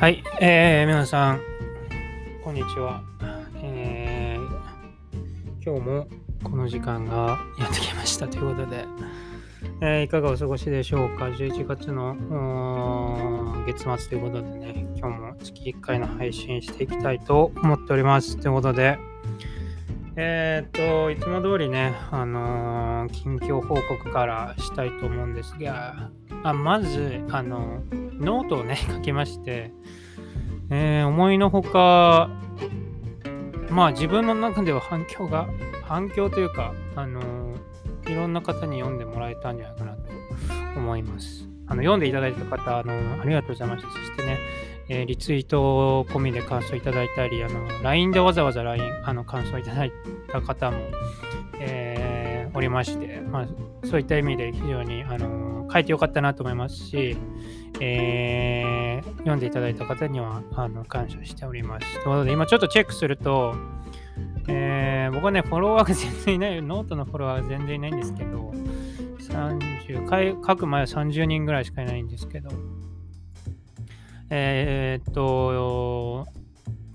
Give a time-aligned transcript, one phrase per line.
[0.00, 1.40] はい、えー、皆さん、
[2.44, 3.02] こんにちは。
[3.56, 4.46] えー、
[5.60, 6.06] 今日も
[6.44, 8.84] この時間がやってきましたということで、
[9.80, 12.14] えー、いかがお過ごしでしょうか ?11 月の
[13.66, 18.36] 月末ということでね、今日も月1回の配信していきたいと思っております。
[18.36, 19.00] ということで、
[20.14, 26.12] えー、っと、いつも通りね、あのー、近況報告からしたいと思うんですが、
[26.44, 27.82] あまず、あの、
[28.18, 29.72] ノートをね、書きまして、
[30.70, 32.30] えー、思いのほか、
[33.70, 35.48] まあ自分の中では反響が、
[35.84, 37.20] 反響というか、あの
[38.06, 40.00] いろんな方に読んでもらえたんじゃないかなと
[40.76, 41.48] 思います。
[41.66, 43.90] あの読んでいただいた方、あのありがとうございました。
[43.90, 44.38] そしてね、
[44.88, 49.92] えー、リツイート込みで感想いただいたり、あの LINE でわざわざ LINE、あの感想いただい
[50.32, 50.78] た方も、
[52.54, 53.46] おりまして、まあ、
[53.86, 57.16] そういった意味で非常に、あの書いてよかったなと思いますし、
[57.80, 61.92] えー、読んでいただいた方にはあの感謝しております。
[61.94, 63.54] ということで、今ちょっとチェックすると、
[64.48, 68.52] えー、僕はね、フォロワーが全然いない、ノートのフォロワーが全然いないんですけど、
[69.18, 72.50] 30、書く前は30人ぐらいしかいないんですけど、
[74.30, 76.26] えー、っと、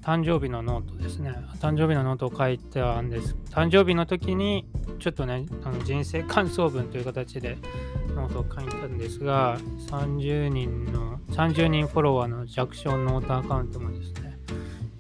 [0.04, 1.32] 誕生日のノートですね。
[1.62, 3.38] 誕生日のノートを書いてたんです。
[3.50, 4.68] 誕生日の時に、
[5.00, 7.58] ちょっとね、あの人生感想文という形で
[8.14, 9.58] ノートを書いたんですが、
[9.90, 14.38] 30人の、30人フォロワーの弱小ノートアカウントもですね、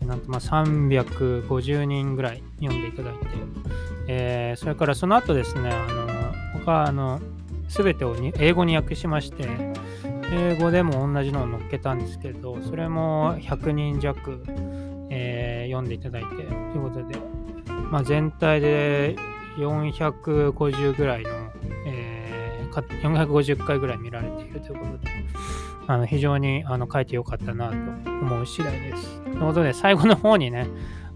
[0.05, 3.19] なんとまあ350人ぐらい読んでいただいて、
[4.07, 7.19] えー、それからその後ですね、あの他あの
[7.67, 9.49] 全てをに英語に訳しまして、
[10.31, 14.43] 英語でも同じのを載っけたんですけど、それも100人弱、
[15.73, 16.45] 読んでいただいて、とい
[16.77, 17.15] うことで、
[17.91, 19.15] まあ、全体で
[19.57, 21.29] 450ぐらいの、
[21.85, 25.11] えー、450回ぐらい見られているということで、
[25.87, 27.75] あの非常にあの書いてよかったなと
[28.09, 29.21] 思う次第です。
[29.21, 30.67] ということで、最後の方にね、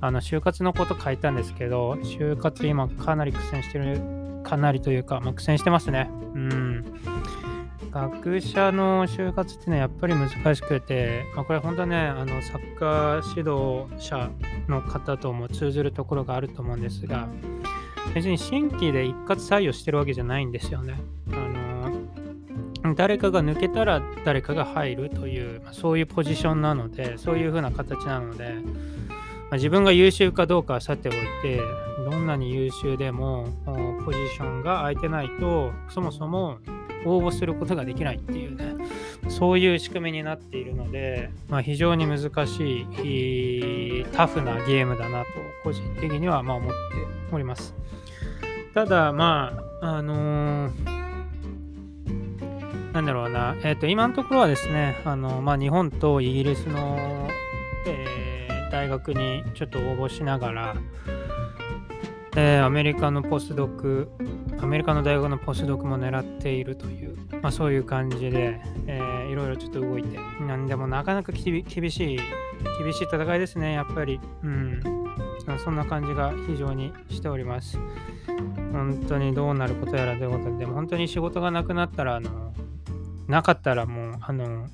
[0.01, 3.99] あの就活のこと書いたんですけど、就活今かなり苦戦してる、
[4.43, 6.09] かなりというか、まあ、苦戦してますね。
[6.35, 6.85] うん。
[7.91, 14.29] 学者の就活っていうのはやっぱり難しくて、まあ、これ本当ね、あのサッカー指導者
[14.67, 17.27] の方とも通ずるところがあると思うんですが、
[18.13, 20.99] 別に新規で一括採用してるわけじゃないんですよね。
[21.31, 31.61] あの誰かが抜けたら誰かが入るという、まあ、そういうポジションなので、そういう風な形なので、まあ、自分が優秀かどうかはさておいて、
[32.09, 33.49] どんなに優秀でも
[34.05, 36.59] ポジションが空いてないと、そもそも
[37.07, 38.75] 応募することができないっていうね、
[39.29, 45.27] そういう仕組みになっているので、まあ、非常に難しい、タフなゲームだなと、
[45.63, 46.75] 個人的にはま思って
[47.31, 47.73] おります。
[48.73, 50.97] ただ、まあ、あのー
[52.97, 57.29] なんだろうな、えっ、ー、と、今のところはですね、あの、まあ、日本とイギリスの、
[57.85, 60.75] えー、大学にちょっと応募しながら、
[62.39, 64.11] えー、アメリカのポスドク、
[64.59, 72.19] アメリカの大学のポスドクも狙っているという、まあ、そういう感じで、えー、いろいろちょっと動いて、なんでもなかなか厳しい、厳しい
[73.11, 74.19] 戦いですね、やっぱり。
[74.43, 74.79] うん。
[75.63, 77.79] そんな感じが非常にしております。
[78.71, 82.53] 本当にどうなることやらということで、でも本当に仕事がなくなったら、あの、
[83.27, 84.67] なかったらもう、あの、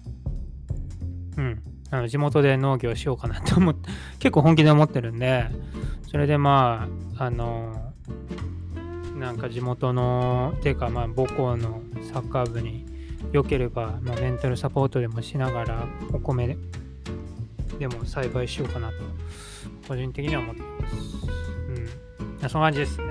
[1.38, 5.46] うん、あの地元で農業しようかなと思って、 結構本気で思ってるんで、
[6.13, 6.88] それでま
[7.18, 7.91] あ、あの、
[9.18, 11.81] なんか地元の、ていうかまあ母校の
[12.13, 12.85] サッカー部に
[13.31, 16.56] 良ければ、まあ、メンタルサポートでもしながら、お米で
[17.79, 18.94] でも栽培しようかなと、
[19.88, 20.96] 個人的には思ってます。
[22.44, 22.50] うん。
[22.50, 23.06] そんな感じですね。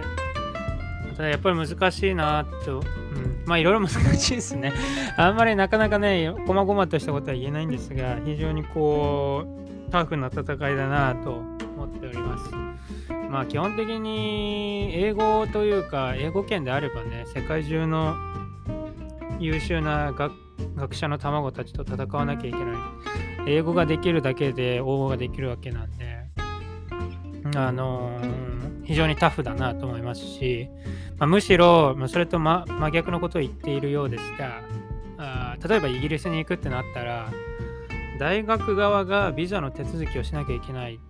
[1.17, 4.73] ただやっぱり難しいなと、うん、まあいろいろ難しいですね。
[5.19, 9.45] あんまりなかなかね、こまごまとしたことは言えないんですが、非常にこ
[9.89, 12.62] う、タフな戦いだなと思っております。
[13.33, 18.15] まあ基本的に英語というか、英語圏であればね、世界中の
[19.41, 22.77] 優秀な学者の卵たちと戦わなきゃいけない。
[23.47, 26.27] 英語ができるだけで応募ができるわけなんで、
[27.57, 30.69] あのー、非常にタフだなと思いますし、
[31.19, 34.61] まあ、むしろ、ま、それと、ま、真逆のことを言っているようですが
[35.17, 37.31] あ、例えばイギリスに行くってなったら、
[38.19, 41.01] 大学側がビザの手続きをしなきゃいけない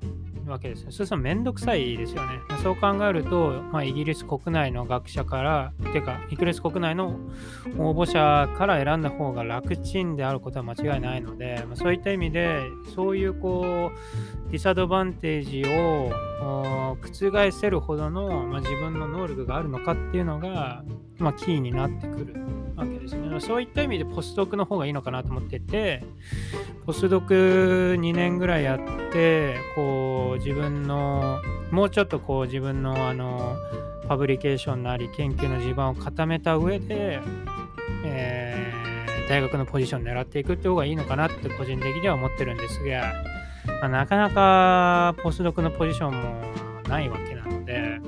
[0.47, 0.91] わけですよ。
[0.91, 2.39] そうするとめんどくさいですよね。
[2.63, 7.19] そう考えると、まあ、イギリス国内の学者から、てか、イギリス国内の
[7.79, 12.63] 応募者から選んだ方が楽ちんであることは間違いないので、まあ、そういった意味で、
[12.95, 13.91] そういうこ
[14.49, 16.11] う、ディサドバンテージを
[17.01, 20.85] 覆せるほどの、まあ、自分の能力があるのかっていうのが、
[21.19, 22.35] まあ、キーになってくる
[23.35, 23.49] わけですね。
[23.49, 26.05] そういった意味でポスドクの方がいいのかなと思ってて、
[26.87, 31.41] ポスドク2年ぐらいやって、こう自分の、
[31.71, 33.57] もうちょっとこう自分のあの、
[34.09, 37.21] パブリケーションなり研究の地盤を固めた上で、
[38.05, 43.13] えー、大学のポジション狙っていくって方がいいのかなって個人的には思ってるんですが、
[43.81, 46.43] まあ、なかなかポスドクのポジションも
[46.89, 48.01] ないわけなので、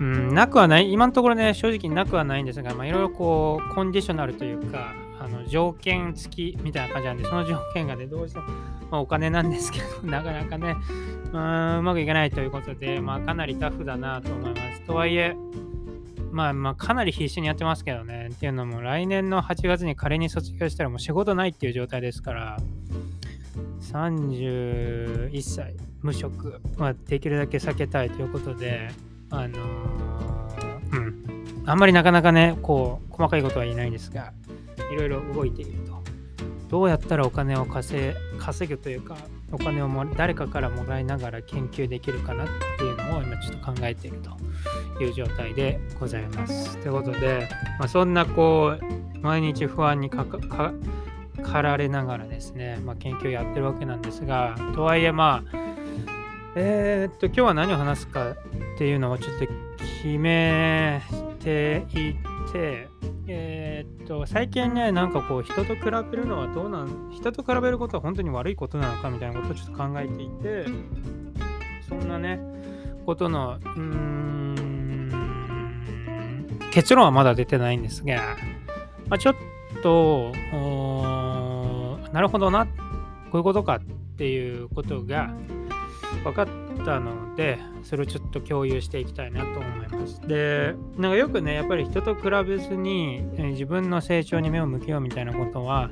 [0.00, 8.46] うん、なくはない、今のところね、正直なくはないんですが、まあ、いろいろこう、コンディショナルというか、あの条件付きみたいな感じなんで、その条件がね、どうしても、
[8.90, 10.76] まあ、お金なんですけど、 なかなかね、
[11.32, 14.82] うんうまくいかないということで、まあ、かなりタフだなと思います。
[14.82, 15.36] とはいえ、
[16.30, 18.30] まあまあかなり必死にやってますけどね。
[18.32, 22.58] っていうのも来年の8月に仮に卒業したらもう仕事ないっていう状態ですから、
[23.80, 28.90] 31歳無職、まあ、できるだけ避けたいということで、
[29.30, 31.62] あのー、うん。
[31.66, 34.32] あんまりなかなかね、こう、細かいことは言えないんですが、
[34.92, 35.98] いろいろ動いていると。
[36.68, 39.16] どうやったらお金を稼稼ぐというか、
[39.50, 42.46] お金をも誰かからもらいながら研究できるかなっ
[42.78, 46.76] ていうのを今ちょっと考えているという状態でございます。
[46.78, 47.48] ということで、
[47.78, 50.22] まあ、そんなこう、毎日不安にか
[51.62, 55.67] られながらですね、まあ、研究やってるわけなんですが、とはいえまあ、
[56.60, 58.36] えー、っと、今日は何を話すかっ
[58.78, 61.00] ていうのをちょっと決め
[61.38, 62.16] てい
[62.52, 62.88] て、
[63.28, 70.64] えー、っと、最近ね、なんかこう、人と比べるのはどうなん、人と比べることは本当に悪いことなのかみたいなことをちょっと考えていて、
[71.88, 72.40] そんなね、
[73.06, 74.58] ことの、うーん、
[76.72, 78.36] 結論はまだ出てないんですが、
[79.08, 79.34] まあ、ちょっ
[79.80, 80.32] と、
[82.12, 82.72] なるほどな、こ
[83.34, 83.80] ういうことかっ
[84.16, 85.32] ていうことが
[86.24, 86.46] 分かっ
[86.84, 90.20] たので、それをちょっと共有していきたいなと思います。
[90.26, 95.90] で、なんかよくね、やっぱり人と比べずに、え自分の成長に目を向けようみたいなことは、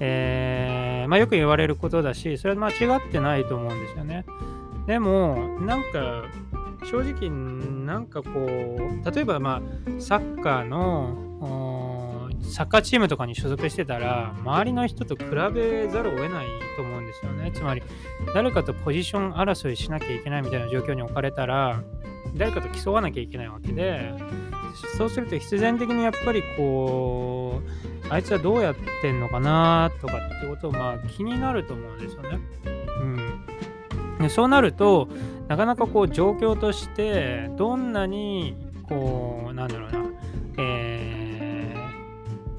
[0.00, 4.24] えー、まあ、よく言われることだし、それは間違ってないと思うんですよね。
[4.86, 6.24] でも、なんか、
[6.84, 12.09] 正直、なんかこう、例えばまあ、サッカーの、
[12.42, 16.46] サッカーチームとかに所属してたら、周りの人と比べざるを得ない
[16.76, 17.50] と思うんですよね。
[17.52, 17.82] つまり、
[18.34, 21.82] 誰かとポジション争いしなきゃいけないみたいな状況に置かれたら、
[22.34, 24.12] 誰かと競わなきゃいけないわけで、
[24.96, 32.40] そうすると必然的にやっぱりこう、あいつはどうやってんのかなとかってことをまあ気になると思うんですよね。
[33.00, 33.44] うん。
[34.20, 35.08] でそうなると、
[35.48, 38.56] なかなかこう状況として、どんなに
[38.88, 40.09] こう、なんだろうな、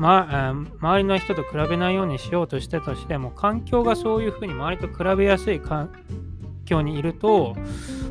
[0.02, 5.92] ま、周りの人と比べないようにしようとしてとしても環境がそういうふうに周りと比べやすい環
[6.66, 7.56] 境にいると、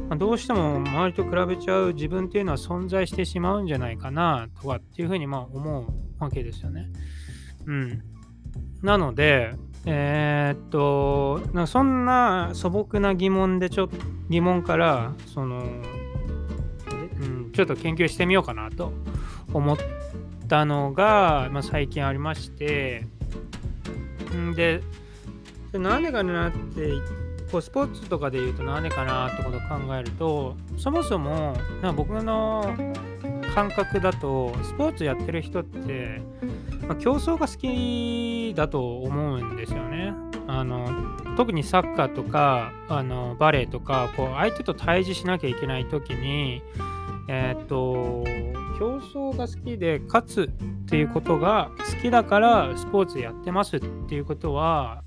[0.09, 6.93] ま、どうしても周りと比べちゃう自分っていうのは存在してしまうんじゃないかなとかっていうふうにま思うわけですよね。
[7.67, 8.03] うん。
[8.83, 13.97] なので、えー、っと、なそんな素朴な疑問でちょっと
[14.29, 15.65] 疑問からその、
[17.21, 18.93] うん、ちょっと研究してみようかなと
[19.53, 20.01] 思って
[20.51, 23.07] たのが、まあ、最近ありまして、
[24.35, 24.83] んで、
[25.73, 26.91] なんでかなって、
[27.53, 32.77] こうスポーツとかで言うとなんでかなってことを考えると、そもそもな僕の
[33.55, 36.21] 感覚だと、スポーツやってる人って、
[36.83, 40.13] まあ、競争が好きだと思うんですよね。
[40.49, 40.89] あの
[41.37, 46.61] 特にサッカーとかあのバレーとかこう相手と対峙しなきゃいけない時に
[47.29, 48.25] えー、っと
[48.81, 55.05] 競争が好きで勝つっていうことが好きだからスポーツやってますっていうことは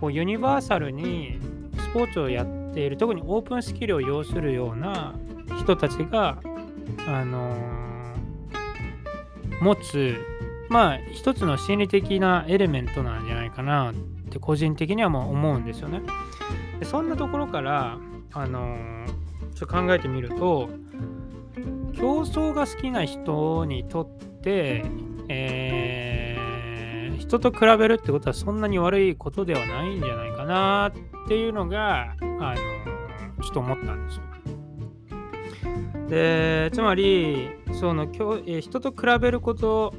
[0.00, 1.38] こうユニバーサルに
[1.78, 5.14] スポーツをやっている特にオープンスキルを要するような
[5.58, 6.38] 人たちが、
[7.06, 10.16] あのー、持つ
[10.70, 13.94] まあ一つの心理的なエレメントなんじゃないかなっ
[14.30, 16.00] て個人的にはもう思うんですよね。
[16.84, 17.98] そんなところから、
[18.32, 19.06] あのー、
[19.54, 20.70] ちょっと考えてみると
[21.98, 24.06] 競争が好きな人にとっ
[24.40, 24.84] て、
[25.28, 30.92] えー、人と比べるってことはそんなに悪いことではないんじゃないかな
[31.24, 32.56] っていうのが、あの、
[33.42, 34.22] ちょっと思ったんですよ。
[36.08, 38.06] で、つまり、その、
[38.60, 39.92] 人と比べること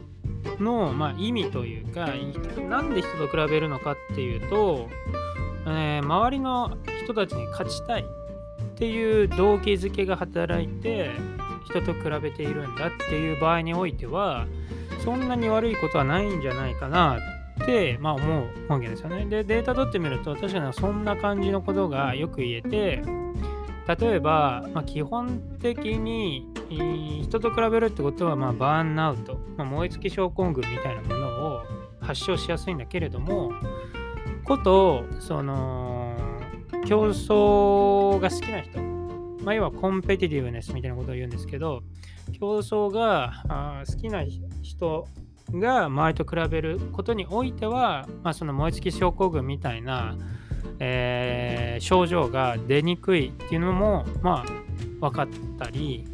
[0.60, 2.08] の、まあ、意味というか、
[2.70, 4.88] なんで人と比べるのかっていうと、
[5.68, 8.06] えー、周りの人たちに勝ちたいっ
[8.75, 11.12] ていう動機づけが働いて、
[11.69, 14.47] 人と比べているんだっていう場合においては
[15.03, 17.17] そんなに悪いことはないんじゃないかな
[17.61, 19.25] って、まあ、思うわけですよね。
[19.25, 23.01] でデータ取ってみると確かにそんな感じのことがよく言えて
[23.99, 26.47] 例えば、まあ、基本的に
[27.23, 31.63] 人と比べるってことは、まあ、バーンアウト、まあ、燃え尽き症候群みたいなものを
[31.99, 33.51] 発症しやすいんだけれども
[34.45, 36.15] ことその
[36.85, 38.79] 競争が好きな人、
[39.43, 41.81] まあ、要はコンペティティブネスみたいなことを言うんですけど
[42.34, 44.24] 競争が好きな
[44.62, 45.08] 人
[45.51, 50.15] が周りと比べることにおいては、まあ、その燃え尽き症候群みたいな、
[50.79, 55.27] えー、症状が出にくいっていうのも、まあ、分かっ
[55.58, 56.05] たり、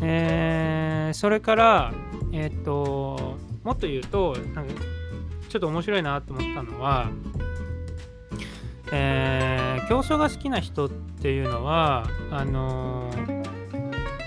[0.00, 1.94] えー、それから、
[2.32, 4.74] えっ、と、もっと言うと、なんか
[5.48, 7.10] ちょっと面白いなと思ったのは、
[8.92, 13.42] えー、競争が好きな人っていうのは、あのー、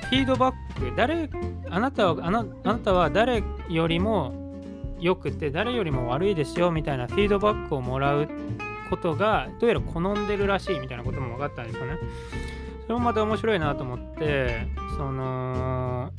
[0.10, 1.30] フィードバック、誰、
[1.70, 4.34] あなたはあなあなたは誰よりも
[5.00, 8.28] 良くて、誰よりも悪いですよみたいなフィードバックをもらう
[8.90, 11.98] ことが、どうやら好んでるらしいみたいなことも分かったんですよね。
[12.84, 14.68] それもまた面白いなと思って、
[14.98, 16.12] その、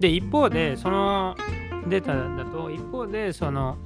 [0.00, 1.36] で、一方で、その
[1.88, 3.78] データだと、一方で、その、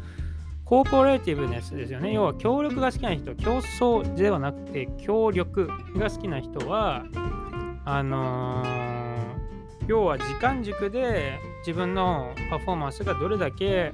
[0.66, 2.12] コーポレーティブネスですよね。
[2.12, 7.04] 要は協力が好きな人、競争ではなくて協力が好きな人は、
[7.84, 13.92] あのー、要は時間軸で自分のパフォーマンスがどれだけ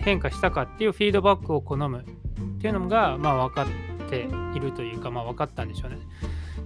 [0.00, 5.98] 変化したかっていうフィードバックを好むっていうのが、まあ、分かっているというか、まあ、分かったんでしょうね。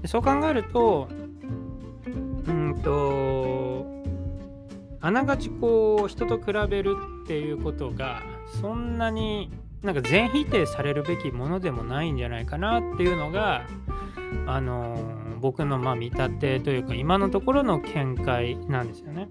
[0.03, 1.09] でそう考えると、
[2.47, 3.85] うんと、
[5.01, 8.23] あながちこう人と比べるっていうことが
[8.61, 9.51] そんなに
[9.83, 13.67] なんか全否定されるべきものでもないんじゃないかなっていうのが
[14.47, 19.29] あのー、僕のま見立てというか今のところの見解なんですよね。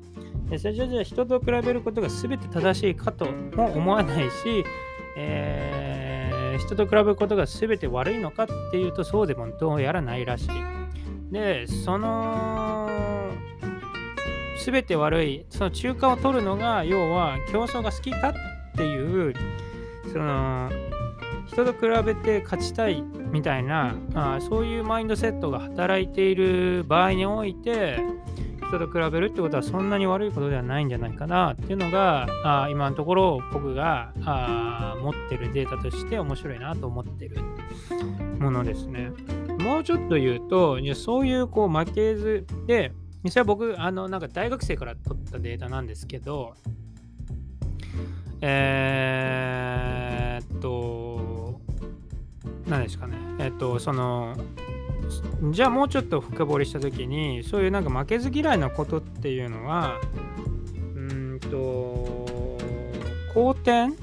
[0.49, 4.65] でそれじゃあ人と比べることが全て正しいかとも思わないし、
[5.15, 10.47] えー、人と比べることが全て悪いのかっていうとそうでもどうやらないらしい。
[11.31, 12.89] でその
[14.65, 18.33] 全て悪いその中間を取るのが要は競争が好きかっ
[18.79, 19.33] ていう
[20.11, 20.69] その
[21.47, 27.99] 人と比べて勝ちたいみたいなあそういうマインドセットが働いている場合において
[28.69, 37.37] 人と比べるってことはそんなに悪いことではないんじゃないかなっていうのがあ今のところ僕があ持ってるデータとして面白いなと思ってる
[38.39, 39.11] ものですね。
[39.59, 42.93] もうちょっと言うと、そういうこう負けずで、
[43.23, 46.55] 実際僕、あの、なんか大学生から取ったデータなんですけど、
[48.41, 51.59] えー、っと、
[52.67, 53.17] 何ですかね。
[53.39, 54.35] えっと、その、
[55.51, 59.99] じゃあもうちょっと深掘りしたときに、そういうなんか負けず嫌いなことっていうのは、
[60.95, 61.49] うんと、
[63.33, 63.93] 好転？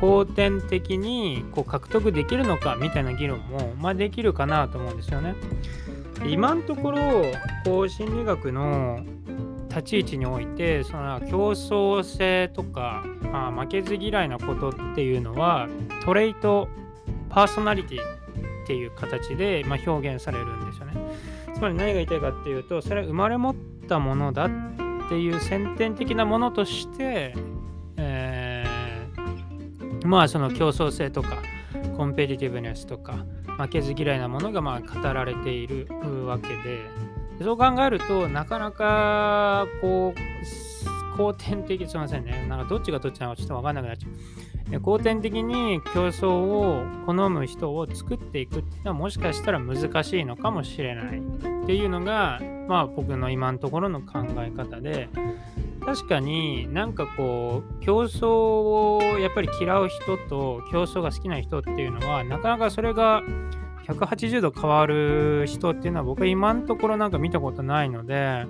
[0.00, 5.34] 後天的にこう獲得できるのかみたいな議論も、まあ、できるかなと思うんですよね。
[6.24, 6.98] 今のところ
[7.64, 9.04] こう心理学の
[9.78, 15.68] 立ち位置においてその競争性とか、まあ、負けず嫌いなことっていうのは
[16.04, 16.68] トレイト
[17.28, 20.94] パーソナリティっていう形で、まあ、表現されるんですよね。
[21.54, 23.54] つまり何が言いたいかっていうとそれは生まれ持っ
[23.88, 24.48] たものだっ
[25.08, 27.34] ていう先天的なものとして、
[27.96, 31.38] えー、まあその競争性とか
[31.96, 33.24] コンペティティブネスとか
[33.58, 35.88] 負けず嫌いなものがまあ語られている
[36.26, 37.07] わけで
[37.40, 42.46] そう考えるとなかなかこう後天的すみませんね。
[42.48, 44.08] なんかどっちがどっちなのかちょっと分かんなくなっちゃ
[44.76, 44.80] う。
[44.80, 51.18] 後天的に競争を好む人を作っていくっていうのはもしかしたら難しいのかもしれない。
[51.18, 55.08] っていうのがまあ僕の今のところの考え方で。
[55.84, 63.22] 確かになんかこう競争をやっぱり嫌う人と競争が好きな人っていうのはなかなかそれが
[63.88, 68.46] 180度変わる人っていうのは僕は今のところなんか見たことないので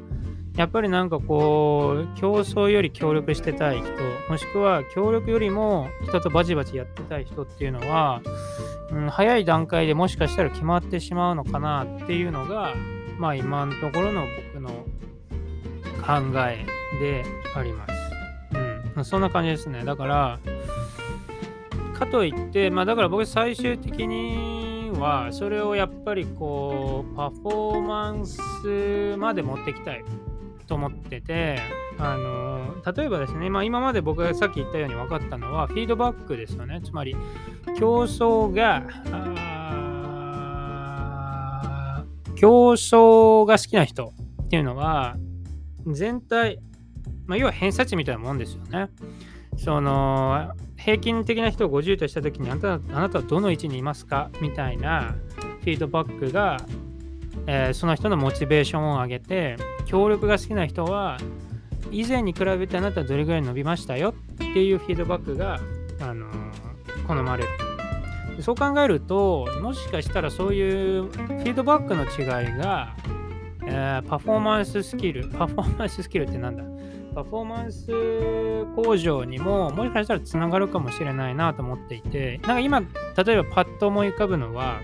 [0.57, 3.89] やっぱりなんかこう競争より協力してたい人
[4.29, 8.21] もしくは協力よりも人とバチバチやってたい人っていうのは、
[8.91, 12.75] うん、早い段階でもしかしたら決まってしまうのかなっていうのが
[13.19, 14.71] まあ今のところの僕の
[16.05, 16.65] 考え
[17.01, 17.93] であります。
[18.97, 19.85] うん、そんな感じですね。
[19.85, 20.39] だから、
[21.95, 24.68] かといって、まあだから僕最終的に
[25.01, 30.05] は、それをやっぱりこう、パフォーマンスまで持ってきたい
[30.67, 31.59] と思ってて、
[31.99, 36.81] あの例えばですね、まあ、今まで僕がさっき言ったように分かったのは、フィードバックですよね。
[36.85, 37.17] つまり、
[37.79, 38.83] 競争が、
[42.37, 44.13] 競争が好きな人
[44.45, 45.17] っていうのは、
[45.87, 46.61] 全体、
[47.27, 48.89] まあ、要は偏差値みたいなもんですよね。
[49.57, 55.15] その平均的な人を50としたときにあなたあなたはどの位置にいますかみたいな
[55.61, 56.59] フィードバックが
[57.47, 59.57] えー、その人のモチベーションを上げて
[59.87, 61.19] 協力が好きな人は
[61.91, 64.13] 以前に比べてあなたはどれぐらい伸びましたよ？
[64.35, 65.59] っていうフィードバックが、
[66.01, 68.43] あのー、好まれる。
[68.43, 72.95] そう考えると、もしかしたらそういうフィードバックの違いが、
[73.65, 76.65] えー、パフォーマンススキル、パフォーマンススキルってなんだ？
[77.19, 82.87] パフォーマンス向上にももしかしたらつながるかもしれないなと思っていて、なんか今、例
[83.33, 84.81] えばパッと思い浮かぶのは、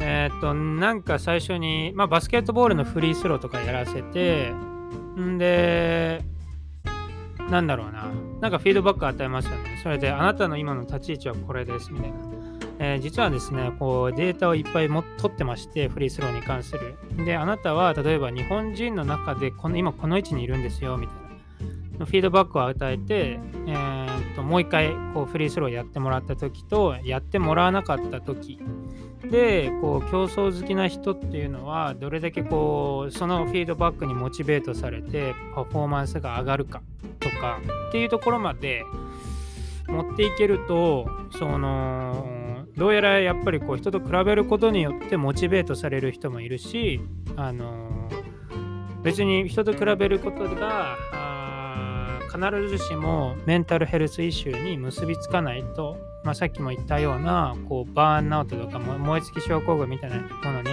[0.00, 4.50] えー、っと、なんか最初に、まあ、バスケットボールのフリースローとかやらせて、
[5.16, 6.24] んで、
[7.48, 8.10] なんだろうな。
[8.40, 9.78] なんかフィードバック与えますよね。
[9.80, 12.31] それで、あなたの今の立ち位置はこれです、みたいな。
[12.84, 16.96] えー、実はですね、こうデータをいっぱいも取ってまして、フリースローに関する。
[17.24, 21.22] で、あなたは例えば日本人の中でこの今この位置にいるんですよ、みたいな。
[22.06, 28.58] フィードバックを与えて、えー、ともう一回こうフリースローやってもらった時とやってもらわなかった時
[29.30, 36.82] でこう競争好きな人っていうのはどれだけこうそのフィードバックにモチベートされてパフォーマンスが上がるか
[37.20, 38.84] とかっていうところまで
[39.86, 41.06] 持っていけると
[41.38, 42.26] その
[42.76, 47.00] どうやらやっぱりこう人と比べることによってモチベートされる人もいるし
[47.36, 48.08] あの
[49.02, 50.96] 別に人と比べることが
[52.32, 60.68] 必ずしもメンタルヘルスイシューに結びつかないと、まあ、さっきも言ったようなこうバーンアウトとか燃え尽き症候群みたいなものに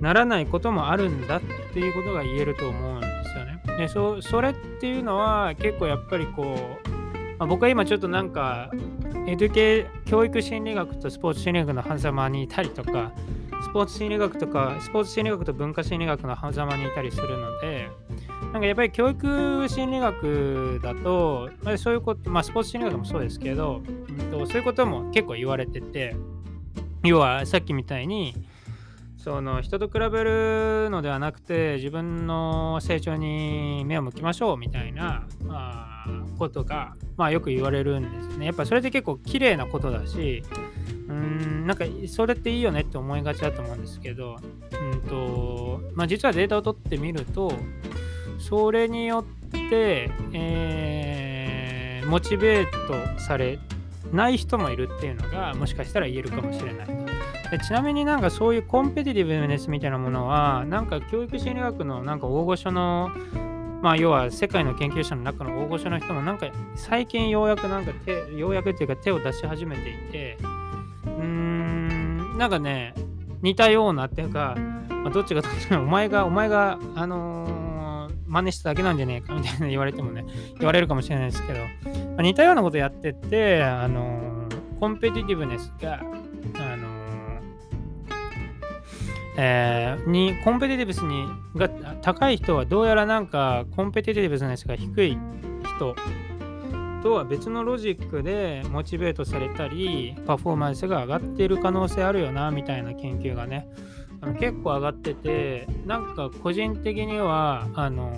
[0.00, 1.40] ならないこともあるんだっ
[1.72, 3.62] ていうことが言えると思うんですよね。
[3.78, 6.93] でそれっていうのは結構やっぱりこう、
[7.44, 8.70] まあ、僕は今ちょっとなんか
[9.26, 13.12] エデュケ教育心理学とスポーツ心理学の狭間にいたりとか
[13.62, 17.90] スポーツ心理学とかスポーツ心理学と文化心理学の狭間にいたりするので
[18.50, 26.16] なんかやっぱり教育心理学だと、まあ、そういうこと、まあ、スポーツ心理学もそうですけど、うんと、そういうことも結構言われてて、
[27.02, 28.34] 要はさっきみたいに、
[29.18, 35.93] その人と比べるのではなくて自分の成長に目を向きましょうみたいな、まあ、
[36.38, 38.46] ことが、まあ、よく言われるんですね。
[38.46, 40.42] やっぱそれって結構綺麗なことだし、
[41.08, 44.36] うん、なんかそれっていいよねって思いがちだと思うんですけど、
[44.92, 47.52] うんとまあ、実はデータを取ってみると、
[48.38, 53.58] それによって、えー、モチベートされ
[54.12, 56.86] ない人もいるっていうのがもしかしたら言えるかもしれない
[57.50, 63.10] でちなみになんかそういうコンペティティブネスみたいなものはなんか教育心理学のなんか大御所の
[63.84, 70.38] まあ要は世界の研究者の中の大御所の人もなんか最近ようやくなんか手ようやくっていうか手を出し始めていて
[71.04, 72.94] うーんなんかね
[73.42, 74.56] 似たようなっていうか、
[74.88, 77.74] まあ、どっちがどっちかお前がお前があのー
[78.26, 80.24] 真似しただけなんじゃねえかみたいな言われてもね、
[80.58, 81.66] 言われるかもしれないですけど、ま
[82.18, 86.73] あ、似たようなことやってて、あのー、コンペティティブネスが、あのー
[89.36, 91.68] えー、に、コンペティティブスにが
[92.02, 95.18] 高い人はどうやらなんかコンペティティブネスが低い
[95.76, 95.96] 人
[97.02, 103.68] とは別のロジックでモチベートされたり、パフォーマンスが上がっている可能性あるよな、みたいな研究がね、
[104.22, 108.10] あの結構上がってて、なんか個人的には、あの、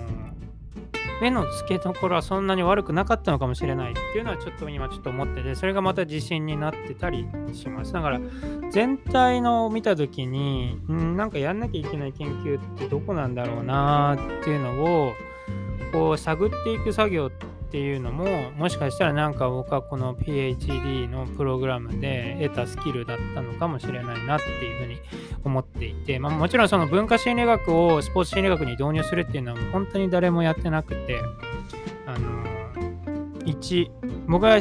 [1.21, 7.93] 目の付けどころはそんなに悪くなかったのかもしれないっていうのはちょっと今ちょっと思ってて、それがまた自信になってたりします。
[7.93, 8.19] だから
[8.71, 15.13] 全体のを見た時に、んなんかやんなきゃいけない研究ってどこなんだろうなっていうのを
[15.91, 24.99] こう探っていく作業ってっていうのももしかしたらなんか僕はこの PhD のプログラムで得たスキルだったのかもしれないなっていうふうに
[25.43, 31.19] 思っていて、まあ、もちろんその文化心理学をスポーツ心理学に導入するっていうのは本当に誰もやってなくて
[32.05, 32.45] あの
[33.43, 33.91] 1
[34.27, 34.59] 僕は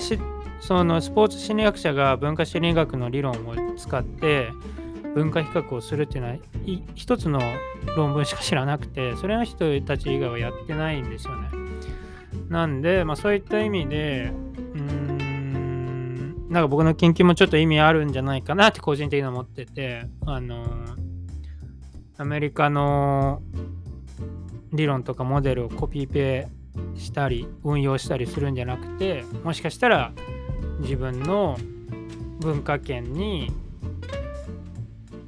[0.60, 4.50] そのスポーツ心理学者が文化心理学の理論を使って
[5.14, 6.36] 文化比較をするっていうのは
[6.96, 7.40] 一つの
[7.96, 11.45] 論文しか知らなくてそれの人たち以外はやってないんですよね。
[12.56, 14.32] なんで、まあ、そういった意味で、
[14.74, 20.64] うーん、なんか僕の研究もちょっと意味あるんじゃないかなって個人的に思ってて、あの、
[22.16, 23.42] アメリカの
[24.72, 26.48] 理論とかモデルをコピーペ
[26.94, 30.14] したり、運用したりするんじゃなくて、もしかしたら
[30.80, 31.58] 自分の
[32.40, 33.52] 文化圏に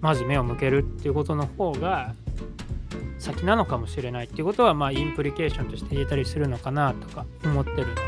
[0.01, 2.14] まず目を向けるっていうことの方が
[3.18, 8.00] 先なのかもしれないっていうことはまあインプリケーションとして言えたりするのかなとか思ってるので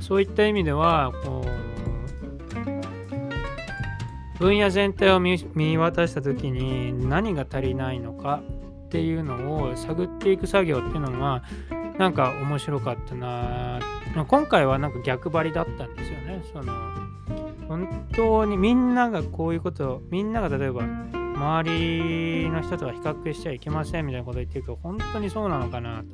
[0.00, 1.50] そういった意味ではこう
[4.38, 8.42] 分野全体を見渡した時に何が足りないのか
[8.86, 11.44] っていうのを探っていく作業っていうのは
[11.98, 13.80] なんか面白かったな。
[14.26, 16.42] 今回はなんか逆張りだったんですよね。
[16.52, 16.72] その
[17.68, 20.82] 本当にみんながこういうことみんなが例えば
[21.40, 26.04] 周りの人とは比較しちゃいけませんみたいなことを言ってるけど、本当にそうなのかな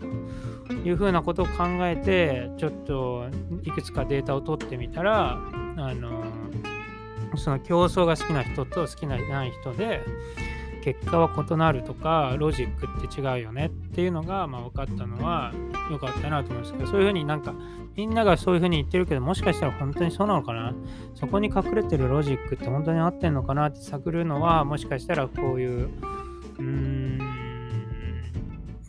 [0.68, 3.26] というふうなことを考えて、ちょっと
[3.64, 6.22] いくつかデータを取ってみたら、あの
[7.34, 10.00] その競争が好きな人と好きなない人で、
[10.86, 15.52] 結果は異なるとか、ロジックって違うよねっていうのが、まあ、分かったのは
[15.90, 17.52] 良かったなと思うんですけど、そういうふうになんか、
[17.96, 20.72] みんながそういうふうに言ってるけど、もしかしたら本当にそうなのかな？
[21.16, 25.88] そこに隠れてるロジックって本当に合ってんのかなって探るのは、もしかしたらこういう、
[26.58, 27.18] うーん、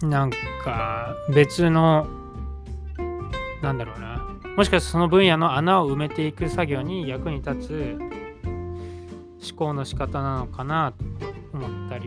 [0.04, 0.30] なん
[0.64, 2.06] か別の、
[3.64, 4.24] なんだろうな、
[4.56, 7.98] もしかしてその分野の穴を埋めていく作業に役に立つ
[9.50, 11.04] 思考の仕方なのかなと。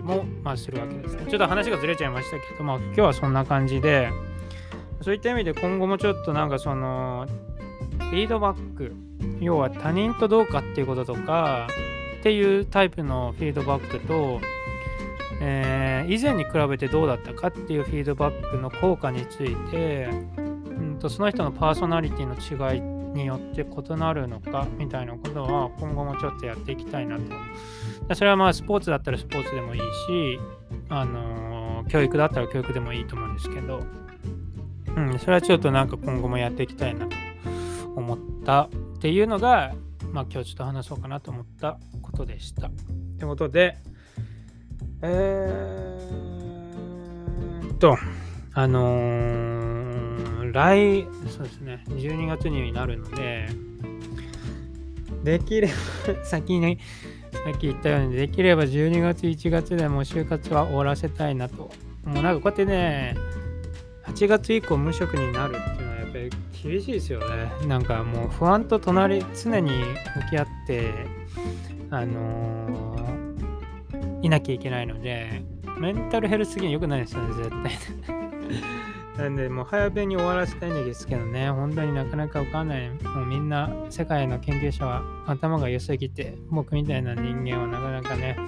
[0.00, 1.26] りも、まあ、するわけですね。
[1.28, 4.10] ちょっと話がずれちゃいましたけど、まあ、今日はそんな感じで、
[5.02, 7.26] そういった意味で今後もちょっとなんかその、
[7.98, 8.94] フィードバック、
[9.40, 11.68] 要は他人とどうかっていうこととか、
[12.20, 14.40] っていうタイプのフィードバックと、
[15.42, 27.22] えー、以前に比べてどうだったかっていうフィードバックの効果について、うんとその人のパーソナリティの違いによって異なるのかみたいなことは今後もちょっとやっていきたいなと
[28.14, 30.40] それはまあスポーツだったらスポーツでもいいし、
[30.88, 33.82] あのー、教育だったら教育でもいいと思うんですけど、
[34.96, 37.16] うん、それはちょっとなんか今後もやっていきたいなと
[37.94, 38.68] 思ったっ
[39.00, 39.74] ていうのが、
[40.12, 42.66] まあ今日ちょっと話そうかなと思ったことでした。
[42.66, 42.70] っ
[43.18, 43.78] てことで、
[45.02, 47.96] えー、っと、
[48.52, 53.48] あのー、来、そうですね、12月になるので、
[55.22, 55.74] できれば
[56.24, 56.78] 先に
[57.32, 61.70] さっき言ったように、できれば12月、1月でも就活は終わらせたいなと。
[62.04, 63.14] もうなんかこうやってね、
[64.06, 66.30] 8月以降無職になるっていうのはやっぱり
[66.62, 67.50] 厳しいですよね。
[67.66, 70.92] なんかもう不安と隣、常に向き合って、
[71.90, 75.42] あのー、いなきゃいけないので、
[75.78, 77.72] メンタルヘルス的に良くないですよね、絶対。
[79.20, 82.88] なんで、もう早めに終わらせたいんですけどね、本当になかなかわかんない。
[82.88, 88.38] もうみんな、世界の研究者は頭が良すぎて、僕みたいな人間はなかなかね、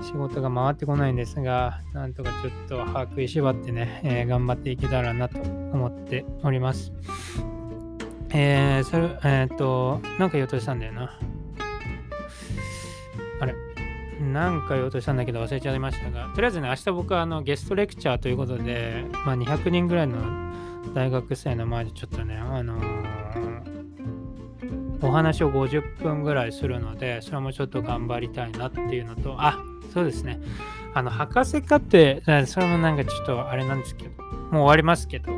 [0.00, 6.90] 仕事が回ってこないんですが、なんとかちょっと把握し縛ってね、えー、頑張っていけたらなと思っております。
[8.30, 11.18] えー、それ、えー、っと、なんか言おうとしたんだよな。
[14.18, 20.18] あれなんか言おうとしたんだけど忘れちゃいましたが、とりあえずね、明日僕はあのゲストレクチャーということで、まあ、200人ぐらいの
[20.94, 23.68] 大学生の前でちょっとね、あのー、
[25.02, 29.58] お話を50分ぐらいするので、それもちょっと頑張りたいなっていうのと、あ、
[29.92, 30.40] そうですね。
[30.94, 35.32] あの、博士課程、それもなんかちょっとあれなんですけど、もう終わりますけど、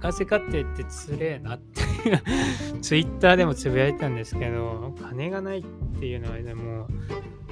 [0.00, 1.82] 博士課程ってつれえなって
[2.80, 5.64] ツイッターでもつぶやいたんですけど、金がないっ
[5.98, 6.86] ていうのはでも、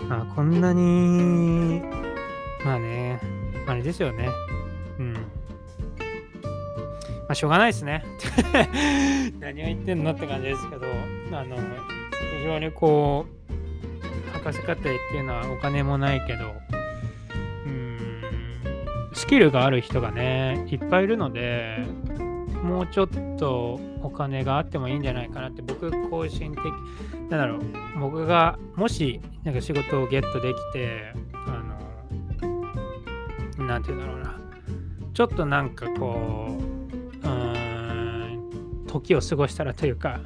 [0.09, 1.83] まあ、こんなに、
[2.65, 3.21] まあね、
[3.67, 4.29] あれですよね。
[4.99, 5.13] うん。
[5.15, 5.21] ま
[7.31, 8.05] あ、しょうがないですね。
[9.41, 10.87] 何を言ってんのって感じですけど、
[11.33, 11.63] あの、非
[12.45, 16.55] 常にこう、博士課程っていうのはお金もないけど、
[17.67, 18.21] うん、
[19.13, 21.85] スキルがある人がね、いっぱいいるので、
[22.63, 26.65] もうちょっとお金があってもいいんじゃないかなって僕個人的
[27.31, 27.61] なんだろう
[28.01, 31.13] 僕がもしなんか仕事をゲットできて
[31.47, 31.63] あ
[33.59, 34.41] のなんて言うんだろうな。
[35.15, 36.59] ちょっとなんかこ
[37.25, 40.21] ううん時を過ごしたらというか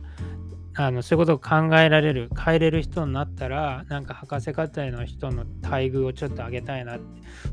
[0.75, 7.05] あのそういうことを考えられる変えれる人になったらなんか博士課程の人の待遇をちょっと上げたいなって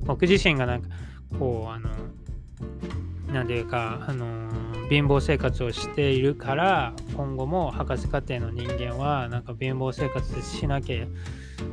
[0.03, 0.89] 僕自身がなんか
[1.37, 1.89] こうあの
[3.31, 11.05] なんていうか、あのー、貧乏生活をしているから今後も博士課程の人間はなんか貧乏生活しなきゃ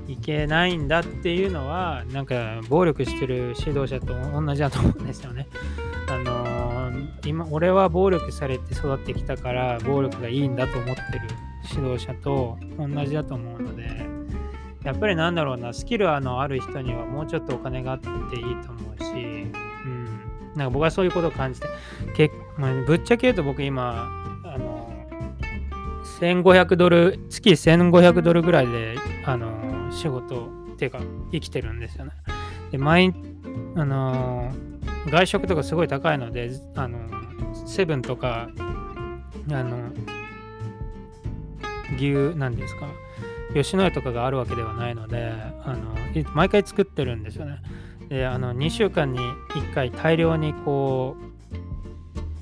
[0.08, 5.46] いけないんだっていうのはなんか暴力してる指導者と同じだと思うんですよね。
[6.08, 11.28] あのー、今俺は暴力されて育ってきたから暴力がいいんだと思ってる
[11.70, 14.06] 指導者と同じだと思うので
[14.84, 18.83] やっぱりなんだろうなスキルあのある人にはもうちょっとお金があっていいと思う
[20.56, 21.68] なんか僕はそういうことを感じて、
[22.16, 24.08] けまあ、ぶっちゃけ言うと僕今、
[24.44, 24.92] あの、
[26.20, 31.00] 1500ドル、月1500ドルぐらいで、あの、仕事っていうか、
[31.32, 32.12] 生きてるんですよね。
[32.70, 33.14] で、毎、
[33.76, 34.52] あの、
[35.06, 36.98] 外食とかすごい高いので、あの、
[37.66, 38.48] セブンとか、
[39.50, 39.90] あの、
[41.96, 42.86] 牛、なんですか、
[43.54, 45.32] 吉野家とかがあるわけではないので、
[45.64, 45.94] あの、
[46.34, 47.60] 毎回作ってるんですよね。
[48.08, 51.16] であの2週間に1回大量にこ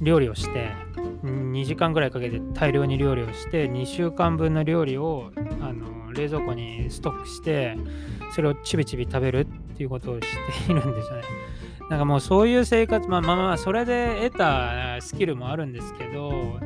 [0.00, 0.70] う料理をして
[1.22, 7.76] 2時間ぐらいかけて大量に料理をして2週間分の料理をあの冷蔵庫にストックして
[8.34, 9.44] それをちびちび食べるっ
[9.76, 10.26] ていうことをし
[10.66, 11.22] ているんですよね。
[11.90, 16.58] なんかもうそういう生活、まあまあまあ、それで得たスキルもあるんですけど、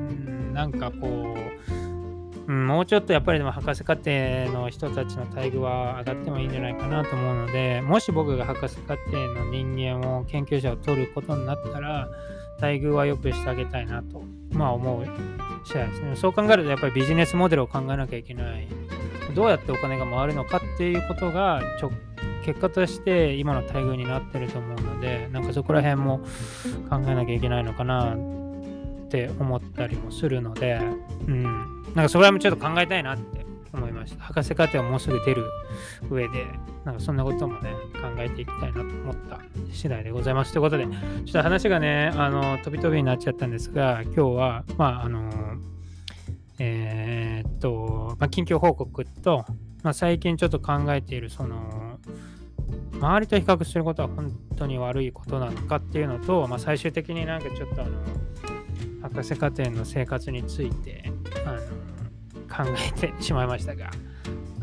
[0.53, 1.76] なんかこう、
[2.49, 4.11] うん、もうちょっとやっぱりでも博士課程
[4.53, 12.09] の人たちの待遇は上がってもいいんじゃないかなと思うので、もし僕が博士課程の人間を、研究者を取ることになったら、
[12.61, 15.05] 待遇は良くしてあげたいなと、まあ思う
[15.65, 16.17] 次第ですね。
[16.17, 18.69] そう考えるとやっぱりビジネスモデルを考えなきゃいけない。
[19.35, 21.61] どうやってお金が回るのかっていうことが
[22.45, 26.21] 結果として今の待遇になってると思うので、なんかそこら辺も
[26.89, 28.17] 考えなきゃいけないのかな
[29.07, 30.81] って思ったりもするので、
[31.27, 31.43] うん。
[31.95, 34.25] なんかそれもちょっと考えたいなって思いました。
[34.25, 35.45] 博士課程はもうすぐ出る
[36.11, 36.45] 上で、
[36.85, 39.41] なんかそんなこともね、考えていきたいなと思った
[39.73, 40.53] 次第でございます。
[40.53, 45.31] ということで、ちょっと話がね、あの、飛び飛びになっちゃったんですが、今日は、まあ、あの、
[46.59, 49.45] えー、っと、まあ、近況報告と、
[49.83, 52.01] まあ、最近ちょっと考えている、その、
[52.95, 57.93] 周りと比較することは本当に悪いことなのかっていうのと、まあ、最終的になんかちょっとあの、
[59.09, 61.11] 博士課程の生活について、
[61.45, 61.59] あの、
[62.49, 63.91] 考えてしまいましたが、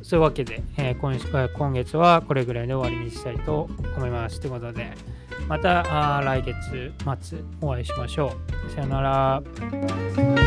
[0.02, 4.40] そういうわけで、えー、今今月はこれぐらいで終わりにしたいと思います。
[4.40, 4.92] ということで、
[5.48, 8.34] また来月末お会いしましょ
[8.68, 8.72] う。
[8.72, 10.43] さよなら。